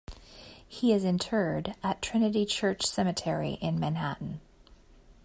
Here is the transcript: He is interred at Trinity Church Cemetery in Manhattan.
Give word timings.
He 0.67 0.93
is 0.93 1.03
interred 1.05 1.75
at 1.83 2.01
Trinity 2.01 2.43
Church 2.47 2.87
Cemetery 2.87 3.59
in 3.61 3.79
Manhattan. 3.79 4.41